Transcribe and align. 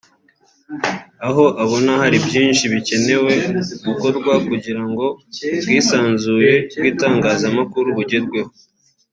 aho 1.27 1.45
abona 1.63 1.91
hari 2.01 2.17
byinshi 2.27 2.63
bikenewe 2.73 3.31
gukorwa 3.85 4.33
kugirango 4.47 5.05
ubwisanzure 5.55 6.53
bw’itangazamakuru 6.77 7.87
bugerweho 7.99 8.51